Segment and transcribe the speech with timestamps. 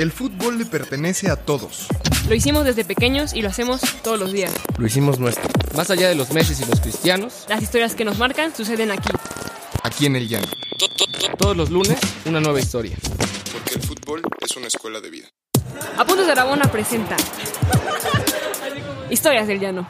[0.00, 1.86] El fútbol le pertenece a todos.
[2.26, 4.50] Lo hicimos desde pequeños y lo hacemos todos los días.
[4.78, 5.46] Lo hicimos nuestro.
[5.76, 9.10] Más allá de los Messi y los cristianos, Las historias que nos marcan suceden aquí.
[9.82, 10.46] Aquí en el llano.
[11.36, 12.96] todos los lunes una nueva historia.
[13.52, 15.28] Porque el fútbol es una escuela de vida.
[15.98, 17.18] Apuntes de Aragona presenta
[19.10, 19.86] Historias del Llano.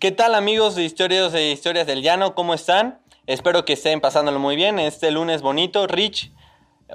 [0.00, 2.34] ¿Qué tal amigos de Historias de Historias del Llano?
[2.34, 2.98] ¿Cómo están?
[3.28, 4.80] Espero que estén pasándolo muy bien.
[4.80, 6.32] Este lunes bonito, Rich.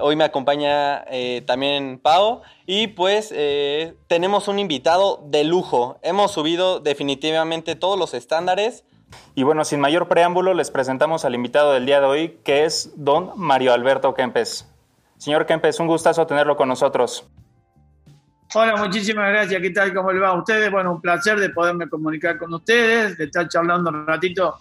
[0.00, 2.42] Hoy me acompaña eh, también Pau.
[2.66, 5.98] Y pues eh, tenemos un invitado de lujo.
[6.02, 8.84] Hemos subido definitivamente todos los estándares.
[9.34, 12.92] Y bueno, sin mayor preámbulo, les presentamos al invitado del día de hoy, que es
[12.96, 14.68] don Mario Alberto Kempes.
[15.16, 17.28] Señor Kempes, un gustazo tenerlo con nosotros.
[18.54, 19.60] Hola, muchísimas gracias.
[19.60, 19.92] ¿Qué tal?
[19.92, 20.70] ¿Cómo le va a ustedes?
[20.70, 24.58] Bueno, un placer de poderme comunicar con ustedes, de estar charlando un ratito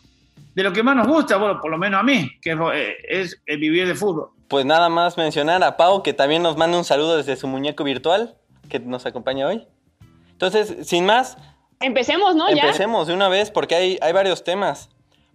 [0.57, 2.95] de lo que más nos gusta, bueno, por lo menos a mí, que es, eh,
[3.07, 4.31] es el vivir de fútbol.
[4.47, 7.83] Pues nada más mencionar a Pau, que también nos manda un saludo desde su muñeco
[7.83, 8.33] virtual,
[8.67, 9.67] que nos acompaña hoy.
[10.31, 11.37] Entonces, sin más,
[11.79, 12.49] Empecemos, ¿no?
[12.49, 12.63] Ya.
[12.63, 14.89] Empecemos de una vez porque hay, hay varios temas.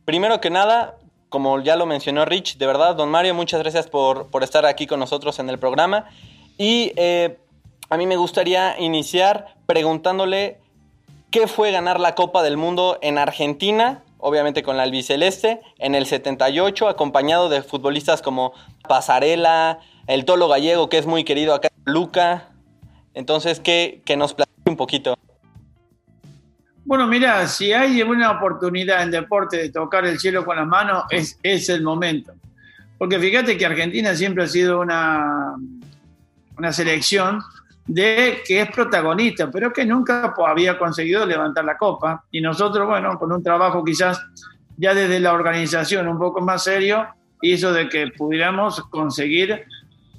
[0.04, 0.96] Primero que nada,
[1.28, 4.88] como ya lo mencionó Rich, de verdad, don Mario, muchas gracias por, por estar aquí
[4.88, 6.06] con nosotros en el programa.
[6.58, 7.38] Y eh,
[7.90, 10.58] a mí me gustaría iniciar preguntándole
[11.30, 16.06] qué fue ganar la Copa del Mundo en Argentina, obviamente con la albiceleste, en el
[16.06, 18.54] 78, acompañado de futbolistas como
[18.88, 22.48] Pasarela, el Tolo Gallego, que es muy querido acá, Luca.
[23.14, 25.18] Entonces, que, nos platique un poquito.
[26.84, 31.04] Bueno, mira, si hay una oportunidad en deporte de tocar el cielo con las manos,
[31.10, 32.32] es, es el momento.
[32.98, 35.56] Porque fíjate que Argentina siempre ha sido una,
[36.56, 37.40] una selección
[37.86, 42.24] de que es protagonista, pero que nunca había conseguido levantar la copa.
[42.30, 44.20] Y nosotros, bueno, con un trabajo quizás
[44.76, 47.06] ya desde la organización un poco más serio,
[47.40, 49.64] hizo de que pudiéramos conseguir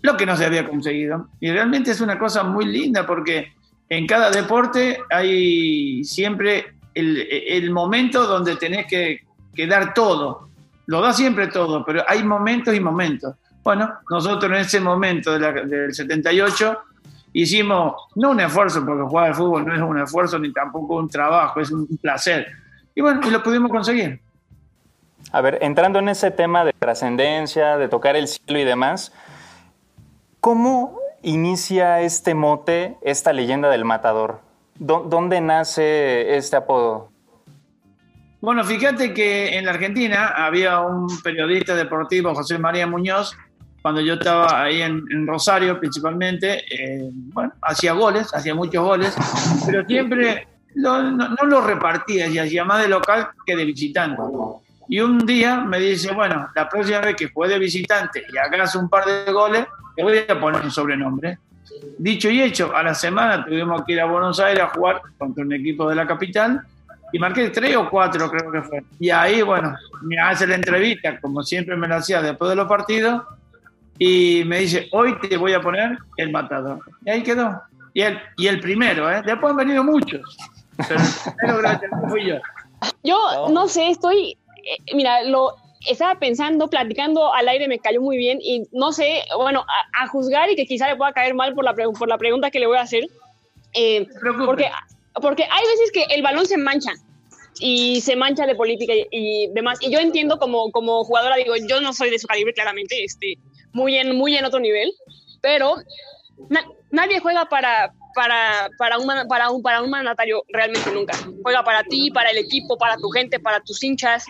[0.02, 1.30] lo que no se había conseguido.
[1.39, 3.53] Y realmente es una cosa muy linda porque
[3.89, 9.21] en cada deporte hay siempre el, el momento donde tenés que,
[9.55, 10.49] que, dar todo.
[10.88, 13.36] Lo da siempre todo, pero hay momentos y momentos.
[13.64, 16.77] Bueno, nosotros en ese momento de la, del 78
[17.33, 21.10] hicimos, no un esfuerzo, porque jugar al fútbol no es un esfuerzo ni tampoco un
[21.10, 22.48] trabajo, es un placer.
[22.95, 24.21] Y bueno, y lo pudimos conseguir.
[25.32, 29.11] A ver, entrando en ese tema de trascendencia, de tocar el cielo y demás,
[30.39, 34.42] ¿cómo inicia este mote, esta leyenda del matador?
[34.77, 37.10] ¿Dónde nace este apodo?
[38.42, 43.38] Bueno, fíjate que en la Argentina había un periodista deportivo, José María Muñoz,
[43.83, 49.14] cuando yo estaba ahí en, en Rosario principalmente, eh, bueno, hacía goles, hacía muchos goles,
[49.66, 54.21] pero siempre lo, no, no los repartía y hacía más de local que de visitante.
[54.88, 58.73] Y un día me dice, bueno, la próxima vez que juegue de visitante y hagas
[58.76, 59.66] un par de goles,
[59.98, 61.39] te voy a poner un sobrenombre.
[61.98, 65.44] Dicho y hecho, a la semana tuvimos que ir a Buenos Aires a jugar contra
[65.44, 66.61] un equipo de la capital
[67.11, 68.82] y marqué tres o cuatro, creo que fue.
[68.98, 72.67] Y ahí, bueno, me hace la entrevista, como siempre me la hacía después de los
[72.67, 73.23] partidos,
[73.99, 76.80] y me dice, hoy te voy a poner el matador.
[77.05, 77.61] Y ahí quedó.
[77.93, 79.21] Y el, y el primero, ¿eh?
[79.26, 80.21] Después han venido muchos,
[80.87, 82.36] pero el primero, gracias, fui yo.
[83.03, 85.55] Yo no sé, estoy, eh, mira, lo
[85.87, 90.08] estaba pensando, platicando al aire, me cayó muy bien y no sé, bueno, a, a
[90.08, 92.67] juzgar y que quizá le pueda caer mal por la, por la pregunta que le
[92.67, 93.08] voy a hacer,
[93.73, 94.08] eh,
[94.45, 94.70] porque,
[95.21, 96.93] porque hay veces que el balón se mancha
[97.59, 99.77] y se mancha de política y, y, demás.
[99.82, 103.37] Y yo entiendo como, como jugadora, digo, yo no soy de su calibre, claramente, este,
[103.73, 104.94] muy, en, muy en otro nivel,
[105.42, 105.76] pero
[106.50, 111.14] na, nadie juega para, para, para, un, para, un, para un mandatario realmente nunca.
[111.42, 114.26] Juega para ti, para el equipo, para tu gente, para tus hinchas,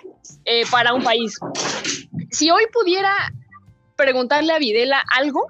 [0.45, 1.37] eh, para un país.
[2.31, 3.13] Si hoy pudiera
[3.95, 5.45] preguntarle a Videla algo,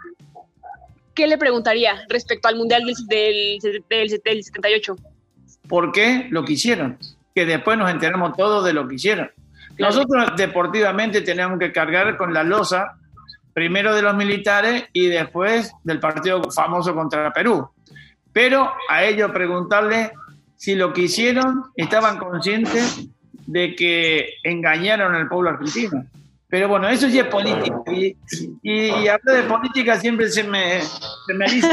[1.14, 4.96] ¿qué le preguntaría respecto al Mundial del, del, del, del 78?
[5.68, 6.98] ¿Por qué lo que hicieron?
[7.34, 9.32] Que después nos enteramos todos de lo que hicieron.
[9.78, 13.00] Nosotros deportivamente tenemos que cargar con la losa,
[13.54, 17.70] primero de los militares y después del partido famoso contra Perú
[18.34, 20.12] pero a ellos preguntarle
[20.58, 23.08] si lo que hicieron estaban conscientes
[23.46, 26.06] de que engañaron al pueblo argentino.
[26.50, 27.82] Pero bueno, eso ya es política.
[27.88, 28.16] Y,
[28.62, 31.68] y, y hablar de política siempre se me, se me dice,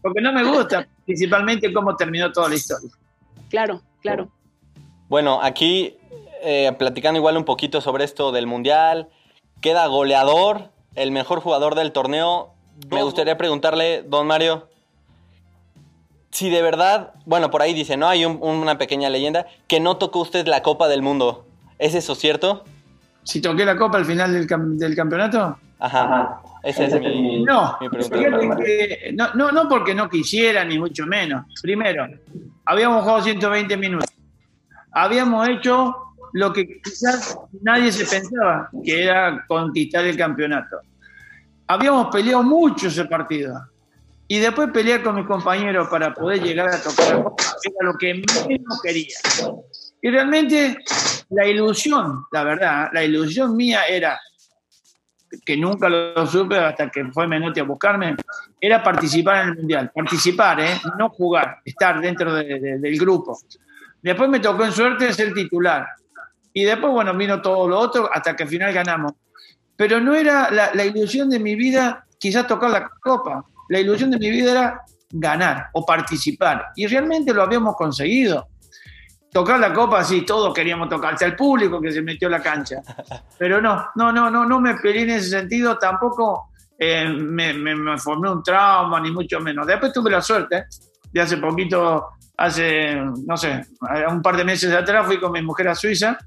[0.00, 2.90] porque no me gusta, principalmente cómo terminó toda la historia.
[3.48, 4.28] Claro, claro.
[5.08, 5.96] Bueno, aquí
[6.42, 9.08] eh, platicando igual un poquito sobre esto del Mundial,
[9.60, 12.50] queda goleador, el mejor jugador del torneo.
[12.90, 14.68] Me gustaría preguntarle, don Mario,
[16.30, 18.08] si de verdad, bueno, por ahí dice, ¿no?
[18.08, 21.46] Hay un, una pequeña leyenda que no tocó usted la Copa del Mundo.
[21.78, 22.64] ¿Es eso cierto?
[23.24, 25.58] Si toqué la Copa al final del, cam del campeonato.
[25.78, 26.40] Ajá.
[26.62, 28.16] Esa es mi, No, mi pregunta.
[28.16, 31.44] fíjate que- no, no, no porque no quisiera, ni mucho menos.
[31.60, 32.06] Primero,
[32.64, 34.08] habíamos jugado 120 minutos.
[34.92, 35.94] Habíamos hecho
[36.34, 40.80] lo que quizás nadie se pensaba, que era conquistar el campeonato.
[41.66, 43.54] Habíamos peleado mucho ese partido.
[44.28, 47.98] Y después pelear con mis compañeros para poder llegar a tocar la copa era lo
[47.98, 48.14] que
[48.48, 49.16] menos quería.
[50.00, 50.78] Y realmente
[51.30, 54.18] la ilusión, la verdad, la ilusión mía era
[55.44, 58.16] que nunca lo supe hasta que fue Menotti a buscarme,
[58.60, 59.90] era participar en el Mundial.
[59.94, 60.80] Participar, ¿eh?
[60.98, 63.38] no jugar, estar dentro de- de- del grupo.
[64.02, 65.86] Después me tocó en suerte ser titular.
[66.54, 69.12] Y después, bueno, vino todo lo otro hasta que al final ganamos.
[69.76, 73.44] Pero no era la, ilusión de mi vida quizás tocar la copa.
[73.68, 76.66] La ilusión de mi vida era ganar o participar.
[76.76, 78.48] Y realmente lo habíamos conseguido.
[79.32, 82.42] Tocar la copa, sí, todos queríamos tocar, hasta el público que se metió a la
[82.42, 82.82] cancha.
[83.38, 87.74] Pero no, no, no, no, no me peleé en ese sentido, tampoco eh, me, me-
[87.74, 89.66] me formé un trauma, ni mucho menos.
[89.66, 90.66] Después tuve la suerte
[91.10, 92.94] de hace poquito, hace,
[93.26, 93.64] no sé,
[94.10, 96.18] un par de meses atrás fui con mi mujer a Suiza,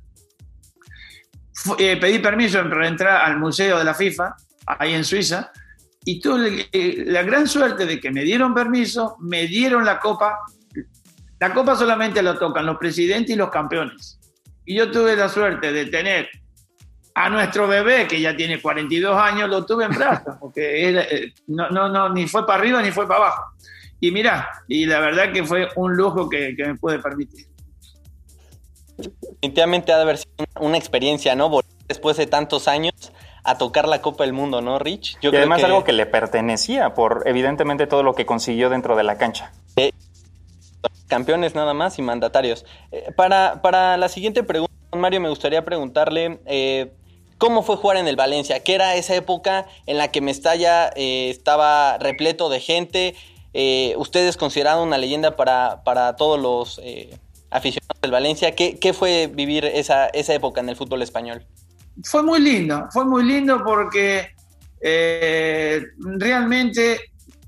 [1.77, 4.35] eh, pedí permiso para entrar al museo de la FIFA,
[4.65, 5.51] ahí en Suiza,
[6.03, 10.39] y tuve eh, la gran suerte de que me dieron permiso, me dieron la copa.
[11.39, 14.19] La copa solamente la tocan los presidentes y los campeones.
[14.65, 16.29] Y yo tuve la suerte de tener
[17.15, 21.33] a nuestro bebé, que ya tiene 42 años, lo tuve en brazos, porque él, eh,
[21.47, 23.43] no, no, no, ni fue para arriba ni fue para abajo.
[23.99, 27.47] Y mirá, y la verdad que fue un lujo que, que me pude permitir.
[29.45, 31.49] Definitivamente ha de haber sido una- experiencia, ¿no?
[31.49, 32.93] Volver después de tantos años
[33.43, 35.17] a tocar la Copa del Mundo, ¿no, Rich?
[35.21, 39.03] Yo y además algo que le pertenecía por evidentemente todo lo que consiguió dentro de
[39.03, 39.51] la cancha.
[41.07, 42.65] campeones nada más y mandatarios.
[42.91, 46.91] Eh, para, para la siguiente pregunta, Mario, me gustaría preguntarle eh,
[47.37, 51.29] cómo fue jugar en el Valencia, qué era esa época en la que Mestalla eh,
[51.29, 53.15] estaba repleto de gente,
[53.53, 56.81] eh, usted es considerado una leyenda para, para todos los
[57.55, 61.45] aficionados del Valencia, ¿Qué, qué fue vivir esa, esa época en el fútbol español?
[62.03, 64.35] Fue muy lindo, fue muy lindo porque
[64.81, 66.99] eh, realmente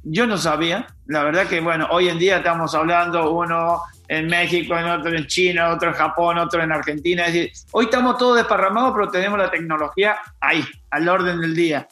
[0.04, 0.88] yo no sabía.
[1.08, 5.28] La verdad que, bueno, hoy en día estamos hablando uno en México, en otro en
[5.28, 7.26] China, otro en Japón, otro en Argentina.
[7.26, 11.88] Es decir, hoy estamos todos desparramados, pero tenemos la tecnología ahí, al orden del día.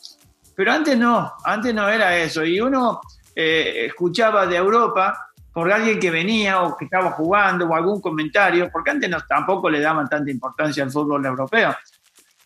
[0.56, 2.46] Pero antes no, antes no era eso.
[2.46, 3.02] Y uno
[3.36, 8.70] eh, escuchaba de Europa por alguien que venía o que estaba jugando o algún comentario,
[8.70, 11.74] porque antes no, tampoco le daban tanta importancia al fútbol europeo.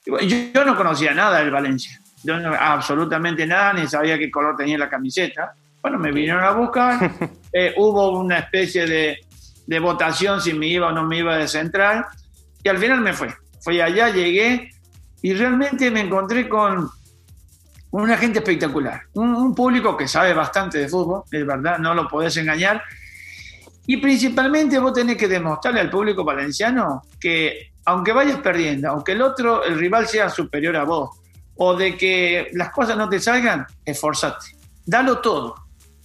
[0.06, 4.56] Yo, yo no conocía nada del Valencia, yo no- absolutamente nada, ni sabía qué color
[4.56, 5.54] tenía la camiseta.
[5.82, 7.12] Bueno, me vinieron a buscar,
[7.52, 9.18] eh, hubo una especie de,
[9.66, 12.06] de votación si me iba o no me iba de central,
[12.64, 13.34] y al final me fue.
[13.62, 14.70] Fui allá, llegué
[15.24, 16.88] y realmente me encontré con
[17.92, 22.38] una gente espectacular, un, público que sabe bastante de fútbol, es verdad, no lo podés
[22.38, 22.84] engañar,
[23.88, 29.22] y principalmente vos tenés que demostrarle al público valenciano que aunque vayas perdiendo, aunque el
[29.22, 31.10] otro, el rival sea superior a vos,
[31.56, 34.56] o de que las cosas no te salgan, esforzate.
[34.86, 35.56] Dalo todo.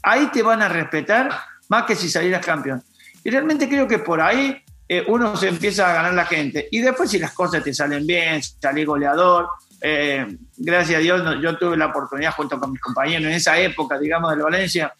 [0.02, 1.30] Ahí te van a respetar
[1.68, 2.82] más que si salieras campeón.
[3.22, 6.68] Y realmente creo que por ahí eh, uno se empieza a ganar la gente.
[6.70, 9.48] Y después si las cosas te salen bien, si salís goleador,
[9.86, 10.26] eh,
[10.56, 14.30] gracias a Dios yo tuve la oportunidad junto con mis compañeros en esa época, digamos,
[14.30, 14.94] del Valencia,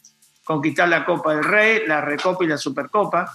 [0.45, 3.35] conquistar la Copa del Rey, la Recopa y la Supercopa.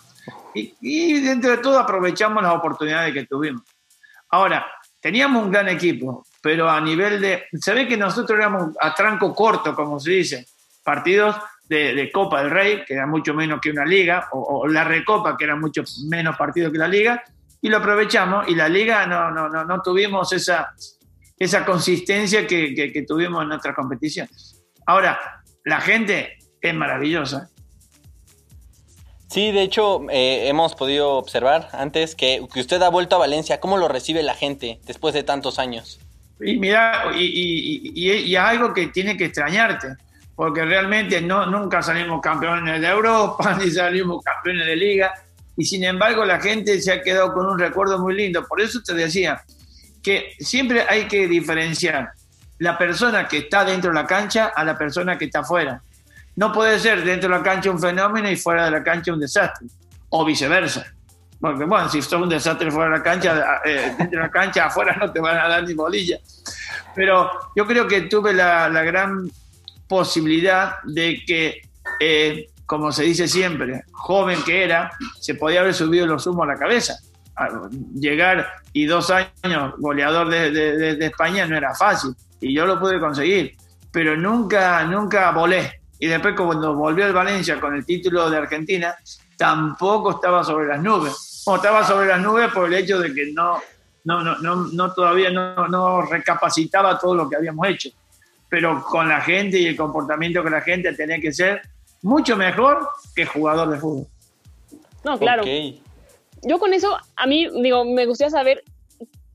[0.53, 3.63] Y, y dentro de todo aprovechamos las oportunidades que tuvimos.
[4.29, 4.63] Ahora,
[5.01, 7.45] teníamos un gran equipo, pero a nivel de...
[7.53, 10.45] Se ve que nosotros éramos a tranco corto, como se dice,
[10.83, 11.35] partidos
[11.67, 15.45] de, Copa del Rey, que era mucho menos que una liga, o, la Recopa, que
[15.45, 17.23] era mucho menos partidos que la liga,
[17.59, 20.75] y lo aprovechamos, y la liga no, no, no, no tuvimos esa,
[21.39, 24.61] esa consistencia que, que- que tuvimos en otras competiciones.
[24.85, 25.19] Ahora,
[25.63, 27.49] la gente es maravillosa.
[29.29, 33.59] Sí, de hecho, eh, hemos podido observar antes que, que usted ha vuelto a Valencia.
[33.59, 35.99] ¿Cómo lo recibe la gente después de tantos años?
[36.41, 39.89] Y mira, y, y- y- y es algo que tiene que extrañarte,
[40.35, 45.13] porque realmente no, nunca salimos campeones de Europa, ni salimos campeones de liga,
[45.55, 48.45] y sin embargo la gente se ha quedado con un recuerdo muy lindo.
[48.47, 49.39] Por eso te decía
[50.01, 52.11] que siempre hay que diferenciar
[52.59, 55.81] la persona que está dentro de la cancha a la persona que está afuera.
[56.35, 59.19] No puede ser dentro de la cancha un fenómeno y fuera de la cancha un
[59.19, 59.67] desastre,
[60.09, 60.85] o viceversa.
[61.39, 64.65] Porque, bueno, si sos un desastre fuera de la cancha, eh, dentro de la cancha,
[64.67, 66.17] afuera no te van a dar ni bolilla.
[66.95, 69.29] Pero yo creo que tuve la, la gran
[69.87, 71.61] posibilidad de que,
[71.99, 76.53] eh, como se dice siempre, joven que era, se podía haber subido los humos a
[76.53, 76.99] la cabeza.
[77.95, 82.79] Llegar y dos años goleador de, de, de, España no era fácil y yo lo
[82.79, 83.55] pude conseguir,
[83.91, 85.81] pero nunca, nunca volé.
[85.99, 88.95] Y después cuando volvió al Valencia con el título de Argentina,
[89.37, 91.43] tampoco estaba sobre las nubes.
[91.45, 93.59] O estaba sobre las nubes por el hecho de que no,
[94.05, 97.89] no, no, no, no todavía no, no recapacitaba todo lo que habíamos hecho.
[98.47, 101.61] Pero con la gente y el comportamiento que la gente tenía que ser
[102.01, 104.07] mucho mejor que jugador de fútbol.
[105.03, 105.41] No, claro.
[105.41, 105.81] Okay
[106.43, 108.63] yo con eso, a mí, digo, me gustaría saber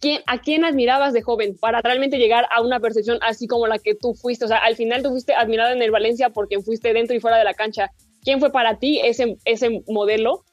[0.01, 3.79] quién, a quién admirabas de joven para realmente llegar a una percepción así como la
[3.79, 4.45] que tú fuiste.
[4.45, 7.39] O sea, al final tú fuiste admirado en el Valencia porque fuiste dentro y fuera
[7.39, 7.91] de la cancha.
[8.23, 10.45] ¿Quién fue para ti ese, ese modelo?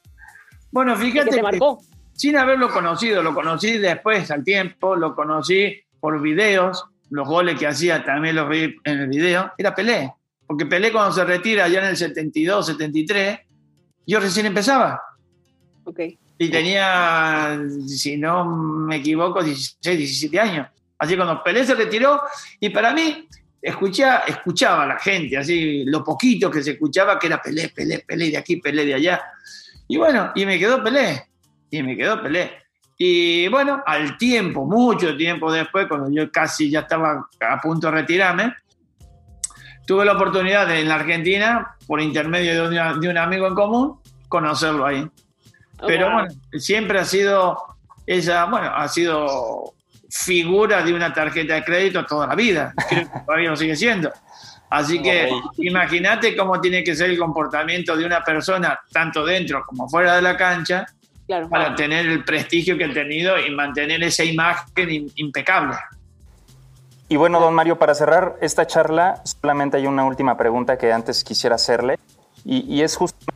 [0.70, 1.30] Bueno, fíjate.
[1.30, 1.80] Que te marcó.
[2.14, 7.66] sin haberlo conocido, lo conocí después, al tiempo, lo conocí por videos, los goles que
[7.66, 10.12] hacía también los vi en el video, era Pelé.
[10.46, 13.38] Porque Pelé cuando se retira ya en el 72, 73,
[14.06, 15.00] yo recién empezaba.
[15.84, 16.00] Ok.
[16.42, 17.56] Y tenía,
[17.86, 20.66] si no me equivoco, 16, 17 años.
[20.98, 22.20] Así cuando Pelé se retiró,
[22.58, 23.28] y para mí,
[23.60, 28.00] escuchaba, escuchaba a la gente, así, lo poquito que se escuchaba, que era Pelé, Pelé,
[28.00, 29.22] Pelé de aquí, Pelé de allá.
[29.86, 31.28] Y bueno, y me quedó Pelé,
[31.70, 32.58] y me quedó Pelé.
[32.98, 37.92] Y bueno, al tiempo, mucho tiempo después, cuando yo casi ya estaba a punto de
[37.92, 38.52] retirarme,
[39.86, 44.00] tuve la oportunidad de, en la Argentina, por intermedio de, de un amigo en común,
[44.28, 45.08] conocerlo ahí.
[45.86, 47.58] Pero bueno, siempre ha sido
[48.06, 49.74] ella, bueno, ha sido
[50.10, 52.74] figura de una tarjeta de crédito toda la vida.
[52.88, 54.12] Creo que todavía lo sigue siendo.
[54.70, 59.88] Así que imagínate cómo tiene que ser el comportamiento de una persona, tanto dentro como
[59.88, 60.86] fuera de la cancha,
[61.50, 65.76] para tener el prestigio que ha tenido y mantener esa imagen impecable.
[67.08, 71.22] Y bueno, don Mario, para cerrar esta charla, solamente hay una última pregunta que antes
[71.22, 71.98] quisiera hacerle,
[72.44, 73.31] y, y es justamente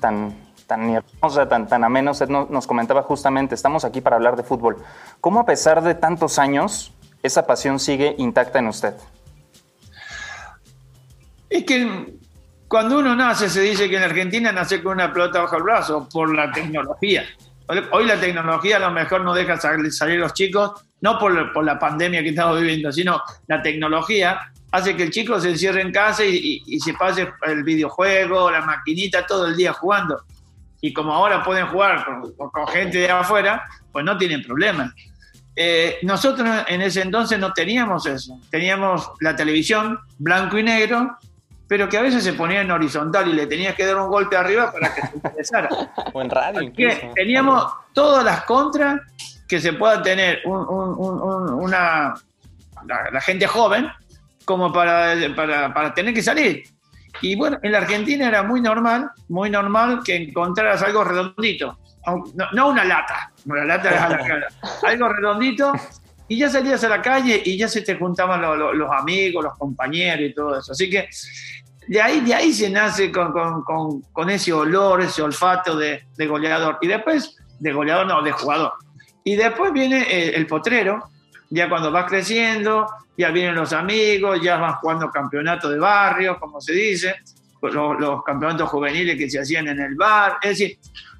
[0.00, 0.34] tan,
[0.66, 4.76] tan hermosa, tan, tan amena, usted nos comentaba justamente, estamos aquí para hablar de fútbol.
[5.20, 8.94] ¿Cómo a pesar de tantos años, esa pasión sigue intacta en usted?
[11.50, 12.18] Es que
[12.68, 16.08] cuando uno nace se dice que en Argentina nace con una pelota bajo el brazo
[16.10, 17.24] por la tecnología.
[17.90, 22.22] Hoy la tecnología a lo mejor no deja salir los chicos, no por la pandemia
[22.22, 26.80] que estamos viviendo, sino la tecnología hace que el chico se encierre en casa y,
[26.80, 30.24] se pase el videojuego, la maquinita todo el día jugando.
[30.80, 33.62] Y como ahora pueden jugar con, gente de afuera,
[33.92, 34.92] pues no tienen problemas.
[35.54, 38.40] Eh, nosotros en ese entonces no teníamos eso.
[38.50, 41.18] Teníamos la televisión blanco y negro,
[41.68, 44.36] pero que a veces se ponía en horizontal y le tenías que dar un golpe
[44.36, 45.68] arriba para que se interesara.
[46.14, 46.72] o en radio.
[47.14, 49.00] teníamos todas las contras
[49.46, 52.14] que se pueda tener una,
[52.86, 53.90] la gente joven
[54.44, 56.64] como para, para, tener que salir.
[57.20, 61.78] Y bueno, en la Argentina era muy normal, muy normal que encontraras algo redondito.
[62.52, 64.48] No, una lata, una lata a la cara,
[64.82, 65.72] algo redondito
[66.28, 70.30] y ya salías a la calle y ya se te juntaban los amigos, los compañeros
[70.30, 70.72] y todo eso.
[70.72, 71.08] Así que
[71.86, 76.26] de ahí, de ahí se nace con, con, con, ese olor, ese olfato de, de,
[76.26, 76.78] goleador.
[76.80, 78.72] Y después, de goleador no, de jugador.
[79.24, 81.10] Y después viene el potrero,
[81.52, 86.60] ya cuando vas creciendo, ya vienen los amigos, ya vas jugando campeonato de barrio, como
[86.62, 87.16] se dice,
[87.60, 90.78] los, campeonatos juveniles que se hacían en el bar, es decir,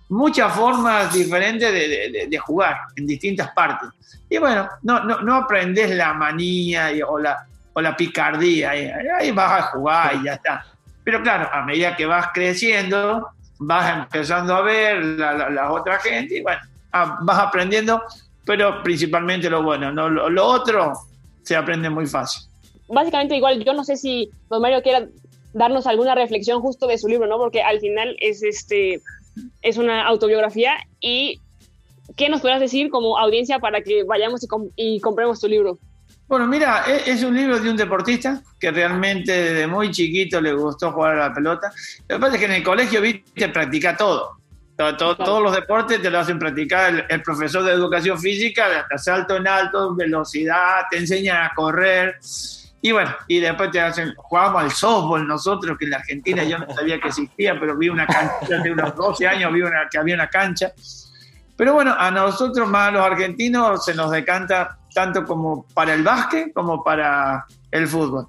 [0.08, 3.90] muchas formas diferentes de, jugar en distintas partes.
[4.30, 9.60] Y bueno, no, no, no aprendes la manía o, la, o la picardía, ahí, vas
[9.60, 10.64] a jugar y ya está.
[11.04, 16.38] Pero claro, a medida que vas creciendo, vas empezando a ver la, la, otra gente
[16.38, 16.62] y bueno,
[16.92, 18.02] ah, vas aprendiendo,
[18.44, 20.08] pero principalmente lo bueno, ¿no?
[20.08, 20.92] lo otro
[21.42, 22.42] se aprende muy fácil.
[22.88, 25.06] Básicamente igual, yo no sé si don Mario quiera
[25.54, 27.38] darnos alguna reflexión justo de su libro, ¿no?
[27.38, 29.00] Porque al final es, este,
[29.62, 31.40] es una autobiografía y
[32.16, 34.46] ¿qué nos podrás decir como audiencia para que vayamos
[34.76, 35.78] y, compremos tu libro?
[36.28, 40.52] Bueno, mira, e, es, un libro de un deportista que realmente desde muy chiquito le
[40.54, 41.72] gustó jugar a la pelota.
[42.08, 44.41] Lo que pasa es que en el colegio, viste, practica todo.
[44.76, 49.46] Todos los deportes te lo hacen practicar el, profesor de educación física, de salto en
[49.46, 52.18] alto, velocidad, te enseña a correr.
[52.80, 56.58] Y bueno, y después te hacen, jugamos al softball nosotros, que en la Argentina yo
[56.58, 59.98] no sabía que existía, pero vi una cancha de unos 12 años, vi una, que
[59.98, 60.72] había una cancha.
[61.56, 66.02] Pero bueno, a nosotros más a los argentinos se nos decanta tanto como para el
[66.02, 68.26] básquet como para el fútbol.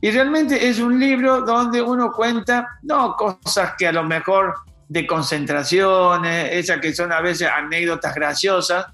[0.00, 4.54] Y realmente es un libro donde uno cuenta, no cosas que a lo mejor
[4.92, 8.86] de concentraciones, esas que son a veces anécdotas graciosas,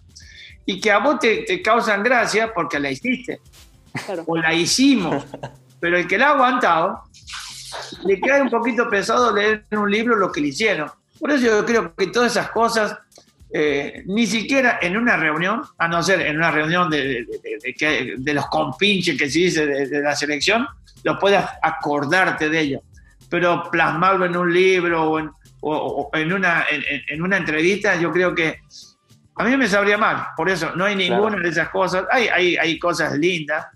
[0.65, 3.41] y que a vos te, causan gracia porque la hiciste,
[4.27, 5.25] o la hicimos,
[5.81, 7.03] pero el que la ha aguantado,
[8.05, 10.91] le queda un poquito pesado leer en un libro lo que le hicieron.
[11.19, 12.97] Por eso yo creo que todas esas cosas,
[13.53, 18.15] eh, ni siquiera en una reunión, a no ser en una reunión de, de- de-
[18.19, 20.67] de los compinches que se dice de, de la selección,
[21.03, 22.81] lo puedes acordarte de ello.
[23.31, 27.97] Pero plasmarlo en un libro o en, o- o en una, en, en- una entrevista,
[27.97, 28.61] yo creo que
[29.37, 30.27] a mí me sabría mal.
[30.37, 31.43] Por eso no hay ninguna Claro.
[31.43, 32.05] de esas cosas.
[32.11, 33.67] Hay, hay, hay cosas lindas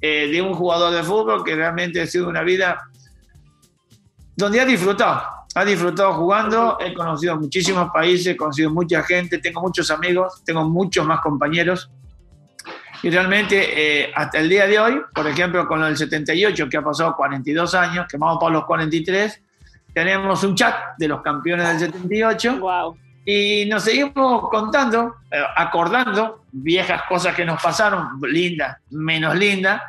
[0.00, 2.80] eh, de un jugador de fútbol que realmente ha sido una vida
[4.36, 5.22] donde ha disfrutado.
[5.54, 10.64] Ha disfrutado jugando, he conocido muchísimos países, he conocido mucha gente, tengo muchos amigos, tengo
[10.64, 11.90] muchos más compañeros.
[13.02, 16.82] Y realmente eh, hasta el día de hoy, por ejemplo, con del 78, que ha
[16.82, 19.42] pasado 42 años, que vamos para los 43,
[19.94, 22.96] tenemos un chat de los campeones del 78 Wow.
[23.24, 29.80] y nos seguimos contando, eh, acordando viejas cosas que nos pasaron, lindas, menos lindas,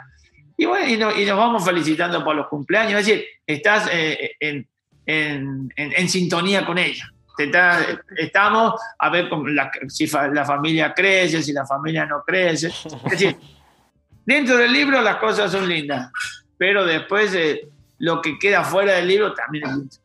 [0.58, 4.32] y bueno, y, no- y nos vamos felicitando por los cumpleaños, es decir, estás eh,
[4.40, 4.68] en,
[5.06, 7.10] en- en- en sintonía con ella.
[7.36, 7.80] Te está-
[8.18, 12.68] estamos a ver la- si fa- la familia crece, si la familia no crece.
[12.68, 13.36] Es decir,
[14.26, 16.12] dentro del libro las cosas son lindas,
[16.58, 17.68] pero después eh,
[18.04, 19.96] lo que queda fuera del libro también es lindo.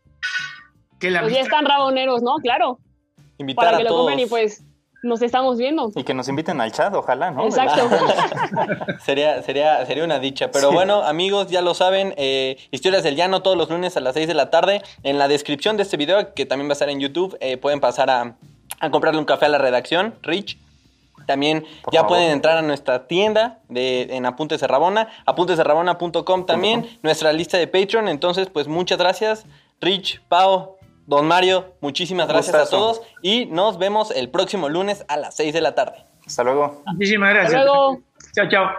[1.00, 2.36] Que la Pues ya están raboneros, ¿no?
[2.36, 2.78] Claro.
[3.38, 4.00] Invitar Para a que lo todos.
[4.02, 4.62] compren y pues
[5.02, 5.90] nos estamos viendo.
[5.96, 7.44] Y que nos inviten al chat, ojalá, ¿no?
[7.44, 7.88] Exacto.
[9.04, 10.50] Sería, sería, sería una dicha.
[10.52, 10.74] Pero Sí.
[10.74, 12.14] bueno, amigos, ya lo saben.
[12.16, 14.82] eh, Historias del Llano todos los lunes a las 6 de la tarde.
[15.02, 17.80] En la descripción de este video, que también va a estar en YouTube, eh, pueden
[17.80, 18.36] pasar a,
[18.80, 20.58] a comprarle un café a la redacción, Rich.
[21.28, 22.16] También Por ya favor.
[22.16, 27.66] pueden entrar a nuestra tienda de, en Apuntes de Rabona, apuntesderrabona.com también, nuestra lista de
[27.66, 28.08] Patreon.
[28.08, 29.44] Entonces, pues muchas gracias,
[29.78, 35.18] Rich, Pau, Don Mario, muchísimas gracias a todos y nos vemos el próximo lunes a
[35.18, 36.06] las 6 de la tarde.
[36.26, 36.82] Hasta luego.
[36.86, 37.64] Muchísimas Hasta gracias.
[37.64, 38.00] luego.
[38.34, 38.70] Chao, chao.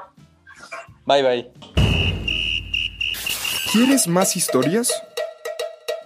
[1.06, 1.52] Bye, bye.
[3.72, 4.92] ¿Quieres más historias?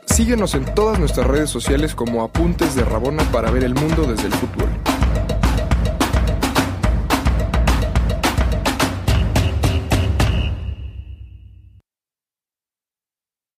[0.07, 4.27] Síguenos en todas nuestras redes sociales como Apuntes de Rabona para ver el mundo desde
[4.27, 4.69] el fútbol.